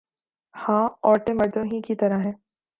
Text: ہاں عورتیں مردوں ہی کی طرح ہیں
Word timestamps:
ہاں 0.55 0.89
عورتیں 1.03 1.33
مردوں 1.33 1.63
ہی 1.65 1.81
کی 1.81 1.95
طرح 1.95 2.23
ہیں 2.23 2.33